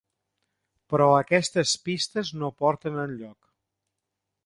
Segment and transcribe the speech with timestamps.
[0.93, 3.39] Però aquestes pistes no porten enlloc.